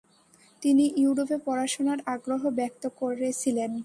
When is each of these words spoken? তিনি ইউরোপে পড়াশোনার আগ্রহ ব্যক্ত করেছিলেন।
তিনি 0.61 0.85
ইউরোপে 0.97 1.37
পড়াশোনার 1.45 1.99
আগ্রহ 2.05 2.41
ব্যক্ত 2.59 2.83
করেছিলেন। 2.99 3.71